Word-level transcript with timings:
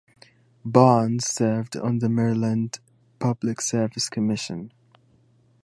Barnes 0.65 1.27
served 1.27 1.77
on 1.77 1.99
the 1.99 2.09
Maryland 2.09 2.79
Public 3.19 3.61
Service 3.61 4.09
Commission. 4.09 4.71